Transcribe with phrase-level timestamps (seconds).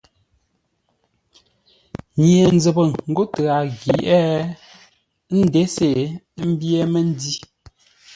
[2.19, 2.83] Nye-nzəpə
[3.15, 4.35] ghó tə a ghyeʼé ə́
[5.39, 5.89] nděse
[6.49, 7.33] ḿbyé məndǐ.